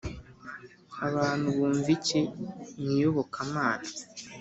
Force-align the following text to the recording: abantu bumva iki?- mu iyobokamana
abantu 1.07 1.47
bumva 1.57 1.89
iki?- 1.97 2.21
mu 2.79 2.89
iyobokamana 2.95 3.87